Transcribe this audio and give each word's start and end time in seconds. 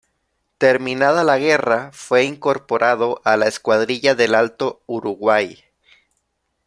Terminada 0.57 1.23
la 1.23 1.37
guerra, 1.37 1.91
fue 1.93 2.23
incorporado 2.23 3.21
a 3.23 3.37
la 3.37 3.45
escuadrilla 3.45 4.15
del 4.15 4.33
Alto 4.33 4.81
Uruguay. 4.87 5.59